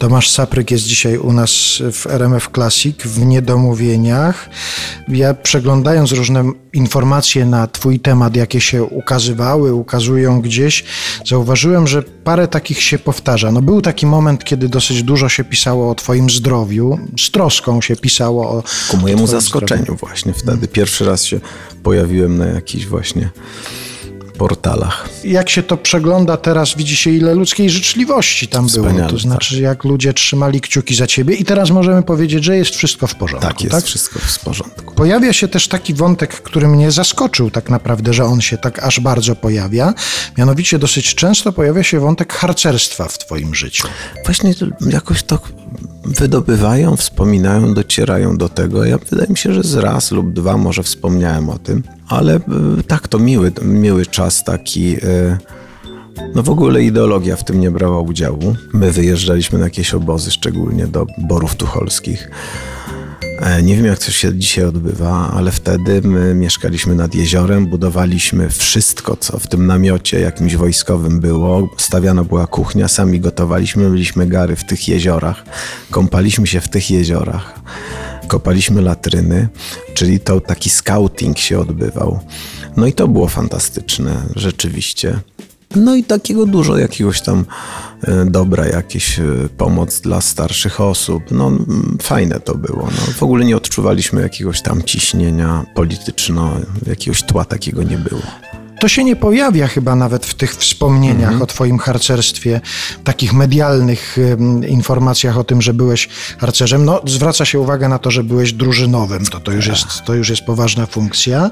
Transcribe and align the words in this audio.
Tomasz 0.00 0.30
Sapryk 0.30 0.70
jest 0.70 0.84
dzisiaj 0.84 1.18
u 1.18 1.32
nas 1.32 1.82
w 1.92 2.06
RMF 2.06 2.48
Classic 2.54 3.02
w 3.02 3.26
Niedomówieniach. 3.26 4.48
Ja 5.08 5.34
przeglądając 5.34 6.12
różne 6.12 6.52
informacje 6.72 7.46
na 7.46 7.66
Twój 7.66 8.00
temat, 8.00 8.36
jakie 8.36 8.60
się 8.60 8.84
ukazywały, 8.84 9.74
ukazują 9.74 10.40
gdzieś, 10.40 10.84
zauważyłem, 11.26 11.86
że 11.86 12.02
parę 12.02 12.48
takich 12.48 12.82
się 12.82 12.98
powtarza. 12.98 13.52
No 13.52 13.62
był 13.62 13.82
taki 13.82 14.06
moment, 14.06 14.44
kiedy 14.44 14.68
dosyć 14.68 15.02
dużo 15.02 15.28
się 15.28 15.44
pisało 15.44 15.90
o 15.90 15.94
Twoim 15.94 16.30
zdrowiu, 16.30 16.98
z 17.18 17.30
troską 17.30 17.80
się 17.80 17.96
pisało 17.96 18.50
o. 18.50 18.62
Ku 18.90 18.96
mojemu 18.96 19.26
twoim 19.26 19.40
zaskoczeniu 19.40 19.82
zdrowiu. 19.82 20.06
właśnie 20.06 20.32
wtedy. 20.32 20.68
Pierwszy 20.68 21.04
raz 21.04 21.24
się 21.24 21.40
pojawiłem 21.82 22.38
na 22.38 22.46
jakichś 22.46 22.86
właśnie 22.86 23.30
portalach. 24.40 25.08
Jak 25.24 25.50
się 25.50 25.62
to 25.62 25.76
przegląda 25.76 26.36
teraz, 26.36 26.76
widzi 26.76 26.96
się 26.96 27.10
ile 27.10 27.34
ludzkiej 27.34 27.70
życzliwości 27.70 28.48
tam 28.48 28.66
było. 28.66 28.86
Wspaniale, 28.86 29.10
To 29.10 29.18
znaczy, 29.18 29.60
jak 29.60 29.84
ludzie 29.84 30.14
trzymali 30.14 30.60
kciuki 30.60 30.94
za 30.94 31.06
Ciebie 31.06 31.34
i 31.34 31.44
teraz 31.44 31.70
możemy 31.70 32.02
powiedzieć, 32.02 32.44
że 32.44 32.56
jest 32.56 32.70
wszystko 32.76 33.06
w 33.06 33.14
porządku. 33.14 33.48
Tak, 33.48 33.64
jest 33.64 33.86
wszystko 33.86 34.18
w 34.18 34.38
porządku. 34.38 34.94
Pojawia 34.94 35.32
się 35.32 35.48
też 35.48 35.68
taki 35.68 35.94
wątek, 35.94 36.30
który 36.42 36.68
mnie 36.68 36.90
zaskoczył 36.90 37.50
tak 37.50 37.70
naprawdę, 37.70 38.12
że 38.12 38.24
on 38.24 38.40
się 38.40 38.58
tak 38.58 38.82
aż 38.82 39.00
bardzo 39.00 39.36
pojawia. 39.36 39.94
Mianowicie 40.38 40.78
dosyć 40.78 41.14
często 41.14 41.52
pojawia 41.52 41.82
się 41.82 42.00
wątek 42.00 42.32
harcerstwa 42.32 43.08
w 43.08 43.18
twoim 43.18 43.54
życiu. 43.54 43.88
Właśnie 44.24 44.54
jakoś 44.90 45.22
to 45.22 45.38
wydobywają, 46.04 46.96
wspominają, 46.96 47.74
docierają 47.74 48.36
do 48.36 48.48
tego. 48.48 48.84
Ja 48.84 48.98
wydaje 49.10 49.28
mi 49.30 49.36
się, 49.36 49.54
że 49.54 49.62
z 49.62 49.74
raz 49.74 50.10
lub 50.10 50.32
dwa 50.32 50.56
może 50.56 50.82
wspomniałem 50.82 51.50
o 51.50 51.58
tym, 51.58 51.82
ale 52.10 52.36
y, 52.36 52.82
tak, 52.86 53.08
to 53.08 53.18
miły, 53.18 53.52
miły 53.62 54.06
czas 54.06 54.44
taki. 54.44 54.96
y, 54.96 55.36
No 56.34 56.42
w 56.42 56.50
ogóle 56.50 56.82
ideologia 56.82 57.36
w 57.36 57.44
tym 57.44 57.60
nie 57.60 57.70
brała 57.70 58.00
udziału. 58.00 58.56
My 58.72 58.92
wyjeżdżaliśmy 58.92 59.58
na 59.58 59.64
jakieś 59.64 59.94
obozy, 59.94 60.30
szczególnie 60.30 60.86
do 60.86 61.06
Borów 61.18 61.56
Tucholskich. 61.56 62.30
E, 63.40 63.62
Nie 63.62 63.76
wiem, 63.76 63.84
jak 63.86 63.98
to 63.98 64.10
się 64.10 64.34
dzisiaj 64.38 64.64
odbywa, 64.64 65.30
ale 65.34 65.50
wtedy 65.52 66.00
my 66.04 66.34
mieszkaliśmy 66.34 66.94
nad 66.94 67.14
jeziorem, 67.14 67.66
budowaliśmy 67.66 68.48
wszystko, 68.50 69.16
co 69.16 69.38
w 69.38 69.46
tym 69.46 69.66
namiocie 69.66 70.20
jakimś 70.20 70.56
wojskowym 70.56 71.20
było. 71.20 71.68
Stawiana 71.76 72.24
była 72.24 72.46
kuchnia, 72.46 72.88
sami 72.88 73.20
gotowaliśmy, 73.20 73.90
byliśmy 73.90 74.26
gary 74.26 74.56
w 74.56 74.64
tych 74.66 74.88
jeziorach, 74.88 75.44
kąpaliśmy 75.90 76.46
się 76.46 76.60
w 76.60 76.68
tych 76.68 76.90
jeziorach, 76.90 77.60
kopaliśmy 78.30 78.82
latryny, 78.82 79.48
czyli 79.94 80.20
to 80.20 80.40
taki 80.40 80.70
scouting 80.70 81.38
się 81.38 81.58
odbywał. 81.58 82.20
No 82.76 82.86
i 82.86 82.92
to 82.92 83.08
było 83.08 83.28
fantastyczne, 83.28 84.22
rzeczywiście. 84.36 85.20
No 85.76 85.94
i 85.94 86.04
takiego 86.04 86.46
dużo, 86.46 86.78
jakiegoś 86.78 87.20
tam 87.20 87.44
e, 88.02 88.24
dobra, 88.24 88.66
jakieś 88.66 89.18
e, 89.18 89.24
pomoc 89.56 90.00
dla 90.00 90.20
starszych 90.20 90.80
osób. 90.80 91.22
No 91.30 91.52
fajne 92.02 92.40
to 92.40 92.54
było. 92.54 92.82
No, 92.82 93.12
w 93.12 93.22
ogóle 93.22 93.44
nie 93.44 93.56
odczuwaliśmy 93.56 94.22
jakiegoś 94.22 94.62
tam 94.62 94.82
ciśnienia 94.82 95.66
polityczno, 95.74 96.52
jakiegoś 96.86 97.22
tła 97.22 97.44
takiego 97.44 97.82
nie 97.82 97.98
było. 97.98 98.22
To 98.80 98.88
się 98.88 99.04
nie 99.04 99.16
pojawia 99.16 99.68
chyba 99.68 99.96
nawet 99.96 100.26
w 100.26 100.34
tych 100.34 100.56
wspomnieniach 100.56 101.42
o 101.42 101.46
twoim 101.46 101.78
harcerstwie, 101.78 102.60
takich 103.04 103.32
medialnych 103.32 104.16
informacjach 104.68 105.38
o 105.38 105.44
tym, 105.44 105.62
że 105.62 105.74
byłeś 105.74 106.08
harcerzem. 106.38 106.84
No, 106.84 107.00
zwraca 107.06 107.44
się 107.44 107.60
uwagę 107.60 107.88
na 107.88 107.98
to, 107.98 108.10
że 108.10 108.24
byłeś 108.24 108.52
drużynowym, 108.52 109.26
to, 109.26 109.40
to, 109.40 109.52
już 109.52 109.66
jest, 109.66 109.84
to 110.04 110.14
już 110.14 110.28
jest 110.28 110.42
poważna 110.42 110.86
funkcja, 110.86 111.50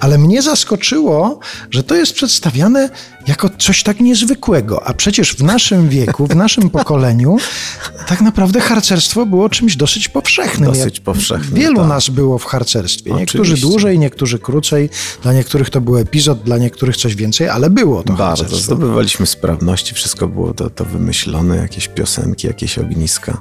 ale 0.00 0.18
mnie 0.18 0.42
zaskoczyło, 0.42 1.38
że 1.70 1.82
to 1.82 1.94
jest 1.94 2.12
przedstawiane 2.12 2.90
jako 3.26 3.50
coś 3.58 3.82
tak 3.82 4.00
niezwykłego, 4.00 4.86
a 4.86 4.94
przecież 4.94 5.34
w 5.34 5.42
naszym 5.42 5.88
wieku, 5.88 6.26
w 6.26 6.36
naszym 6.36 6.70
pokoleniu 6.78 7.36
tak 8.06 8.20
naprawdę 8.20 8.60
harcerstwo 8.60 9.26
było 9.26 9.48
czymś 9.48 9.76
dosyć 9.76 10.08
powszechnym. 10.08 10.72
Dosyć 10.72 11.00
powszechnym, 11.00 11.54
Wielu 11.54 11.76
tak. 11.76 11.88
nas 11.88 12.08
było 12.08 12.38
w 12.38 12.44
harcerstwie. 12.44 13.10
Niektórzy 13.12 13.42
Oczywiście. 13.42 13.68
dłużej, 13.68 13.98
niektórzy 13.98 14.38
krócej. 14.38 14.90
Dla 15.22 15.32
niektórych 15.32 15.70
to 15.70 15.80
był 15.80 15.96
epizod, 15.96 16.42
dla 16.42 16.58
niektórych 16.64 16.96
coś 16.96 17.14
więcej, 17.14 17.48
ale 17.48 17.70
było 17.70 18.02
to 18.02 18.12
Bardzo. 18.12 18.42
harcerstwo. 18.42 18.74
Zdobywaliśmy 18.74 19.26
sprawności, 19.26 19.94
wszystko 19.94 20.28
było 20.28 20.54
to, 20.54 20.70
to 20.70 20.84
wymyślone, 20.84 21.56
jakieś 21.56 21.88
piosenki, 21.88 22.46
jakieś 22.46 22.78
ogniska. 22.78 23.40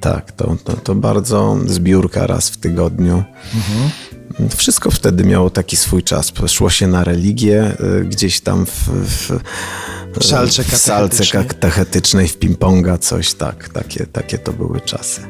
Tak, 0.00 0.32
to, 0.32 0.56
to, 0.64 0.72
to 0.72 0.94
bardzo 0.94 1.56
zbiórka 1.66 2.26
raz 2.26 2.50
w 2.50 2.56
tygodniu. 2.56 3.24
Wszystko 4.56 4.90
wtedy 4.90 5.24
miało 5.24 5.50
taki 5.50 5.76
swój 5.76 6.02
czas. 6.02 6.32
Szło 6.46 6.70
się 6.70 6.86
na 6.86 7.04
religię, 7.04 7.76
y, 8.00 8.04
gdzieś 8.04 8.40
tam 8.40 8.66
w, 8.66 8.88
w, 8.88 9.40
salce 10.24 10.64
w 10.64 10.76
salce 10.76 11.26
katechetycznej, 11.26 12.28
w 12.28 12.38
ping-ponga, 12.38 12.98
coś 12.98 13.34
tak. 13.34 13.68
Takie, 13.68 14.06
takie 14.06 14.38
to 14.38 14.52
były 14.52 14.80
czasy. 14.80 15.20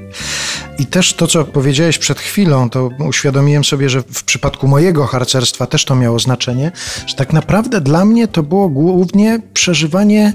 I 0.78 0.86
też 0.86 1.14
to, 1.14 1.26
co 1.26 1.44
powiedziałeś 1.44 1.98
przed 1.98 2.20
chwilą, 2.20 2.70
to 2.70 2.90
uświadomiłem 3.08 3.64
sobie, 3.64 3.90
że 3.90 4.02
w 4.02 4.24
przypadku 4.24 4.68
mojego 4.68 5.06
harcerstwa 5.06 5.66
też 5.66 5.84
to 5.84 5.94
miało 5.94 6.18
znaczenie, 6.18 6.72
że 7.06 7.14
tak 7.14 7.32
naprawdę 7.32 7.80
dla 7.80 8.04
mnie 8.04 8.28
to 8.28 8.42
było 8.42 8.68
głównie 8.68 9.40
przeżywanie 9.54 10.32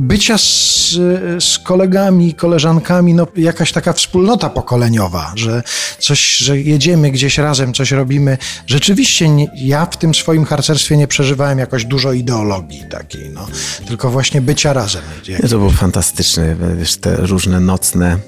bycia 0.00 0.38
z, 0.38 0.90
z 1.44 1.58
kolegami, 1.58 2.34
koleżankami, 2.34 3.14
no 3.14 3.26
jakaś 3.36 3.72
taka 3.72 3.92
wspólnota 3.92 4.50
pokoleniowa, 4.50 5.32
że 5.34 5.62
coś, 5.98 6.36
że 6.36 6.58
jedziemy 6.60 7.10
gdzieś 7.10 7.38
razem, 7.38 7.74
coś 7.74 7.90
robimy. 7.92 8.38
Rzeczywiście 8.66 9.28
nie, 9.28 9.46
ja 9.54 9.86
w 9.86 9.96
tym 9.96 10.14
swoim 10.14 10.44
harcerstwie 10.44 10.96
nie 10.96 11.08
przeżywałem 11.08 11.58
jakoś 11.58 11.84
dużo 11.84 12.12
ideologii 12.12 12.84
takiej, 12.90 13.30
no, 13.30 13.46
tylko 13.86 14.10
właśnie 14.10 14.40
bycia 14.40 14.72
razem. 14.72 15.02
To 15.42 15.58
było 15.58 15.70
fantastyczne, 15.70 16.56
wiesz, 16.78 16.96
te 16.96 17.16
różne 17.16 17.60
nocne 17.60 18.18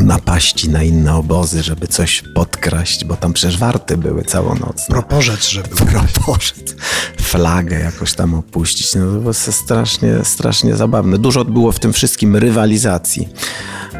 napaści 0.00 0.70
na 0.70 0.82
inne 0.82 1.14
obozy, 1.14 1.62
żeby 1.62 1.88
coś 1.88 2.22
podkraść, 2.34 3.04
bo 3.04 3.16
tam 3.16 3.32
przecież 3.32 3.58
warty 3.58 3.96
były 3.96 4.24
całonocne. 4.24 4.86
Proporzec, 4.88 5.48
że 5.48 5.62
był. 5.62 5.76
propozyt, 6.14 6.76
flagę 7.20 7.80
jakoś 7.80 8.14
tam 8.14 8.34
opuścić. 8.34 8.94
No 8.94 9.06
to 9.06 9.20
było 9.20 9.34
strasznie, 9.34 10.14
strasznie 10.24 10.76
zabawne. 10.76 11.18
Dużo 11.18 11.44
było 11.44 11.72
w 11.72 11.80
tym 11.80 11.92
wszystkim 11.92 12.36
rywalizacji. 12.36 13.28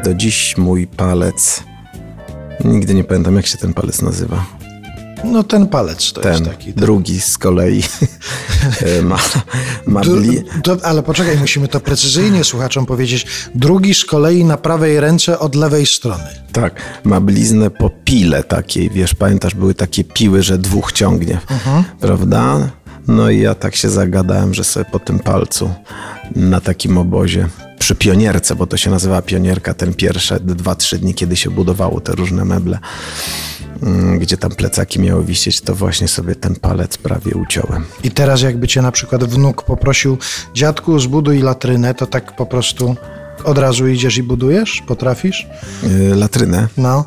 Do 0.03 0.13
dziś 0.13 0.57
mój 0.57 0.87
palec, 0.87 1.63
nigdy 2.65 2.93
nie 2.93 3.03
pamiętam 3.03 3.35
jak 3.35 3.47
się 3.47 3.57
ten 3.57 3.73
palec 3.73 4.01
nazywa. 4.01 4.56
No 5.23 5.43
ten 5.43 5.67
palec 5.67 6.13
to 6.13 6.21
Ten, 6.21 6.31
jest 6.31 6.45
taki. 6.45 6.73
drugi 6.73 7.21
z 7.21 7.37
kolei 7.37 7.83
ma, 9.09 9.17
ma 9.87 10.01
Du- 10.01 10.17
bli... 10.17 10.43
to, 10.63 10.77
ale 10.83 11.03
poczekaj, 11.03 11.37
musimy 11.37 11.67
to 11.67 11.79
precyzyjnie 11.79 12.43
słuchaczom 12.43 12.85
powiedzieć. 12.85 13.27
Drugi 13.55 13.93
z 13.93 14.05
kolei 14.05 14.45
na 14.45 14.57
prawej 14.57 14.99
ręce 14.99 15.39
od 15.39 15.55
lewej 15.55 15.85
strony. 15.85 16.23
Tak, 16.51 16.81
ma 17.03 17.19
bliznę 17.21 17.69
po 17.69 17.89
pile 17.89 18.43
takiej, 18.43 18.89
wiesz, 18.89 19.13
pamiętasz, 19.13 19.55
były 19.55 19.73
takie 19.73 20.03
piły, 20.03 20.43
że 20.43 20.57
dwóch 20.57 20.91
ciągnie, 20.91 21.39
prawda? 21.99 22.69
No 23.07 23.29
i 23.29 23.39
ja 23.39 23.55
tak 23.55 23.75
się 23.75 23.89
zagadałem, 23.89 24.53
że 24.53 24.63
sobie 24.63 24.85
po 24.91 24.99
tym 24.99 25.19
palcu 25.19 25.73
na 26.35 26.61
takim 26.61 26.97
obozie 26.97 27.47
przy 27.79 27.95
pionierce, 27.95 28.55
bo 28.55 28.67
to 28.67 28.77
się 28.77 28.91
nazywa 28.91 29.21
pionierka, 29.21 29.73
ten 29.73 29.93
pierwsze 29.93 30.39
dwa, 30.39 30.75
trzy 30.75 30.97
dni, 30.97 31.13
kiedy 31.13 31.35
się 31.35 31.49
budowało 31.49 32.01
te 32.01 32.11
różne 32.11 32.45
meble, 32.45 32.79
mm, 33.83 34.19
gdzie 34.19 34.37
tam 34.37 34.51
plecaki 34.51 34.99
miały 34.99 35.25
wisieć, 35.25 35.61
to 35.61 35.75
właśnie 35.75 36.07
sobie 36.07 36.35
ten 36.35 36.55
palec 36.55 36.97
prawie 36.97 37.35
uciąłem. 37.35 37.85
I 38.03 38.11
teraz 38.11 38.41
jakby 38.41 38.67
cię 38.67 38.81
na 38.81 38.91
przykład 38.91 39.23
wnuk 39.23 39.63
poprosił, 39.63 40.17
dziadku 40.53 40.99
zbuduj 40.99 41.39
latrynę, 41.39 41.93
to 41.93 42.07
tak 42.07 42.35
po 42.35 42.45
prostu 42.45 42.95
od 43.43 43.57
razu 43.57 43.87
idziesz 43.87 44.17
i 44.17 44.23
budujesz? 44.23 44.83
Potrafisz? 44.87 45.47
Yy, 45.83 46.15
latrynę. 46.15 46.67
No. 46.77 47.05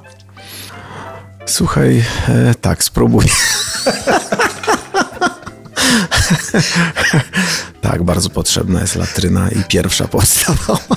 Słuchaj, 1.46 2.04
e, 2.28 2.54
tak, 2.60 2.84
spróbuj. 2.84 3.26
tak, 7.80 8.02
bardzo 8.02 8.30
potrzebna 8.30 8.80
jest 8.80 8.96
latryna 8.96 9.48
i 9.50 9.64
pierwsza 9.68 10.08
podstawowa. 10.08 10.96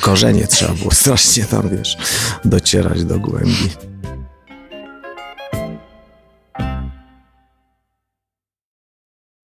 Korzenie 0.00 0.46
trzeba 0.46 0.74
było 0.74 0.90
strasznie 0.90 1.44
tam, 1.44 1.68
wiesz, 1.68 1.96
docierać 2.44 3.04
do 3.04 3.18
głębi. 3.18 3.89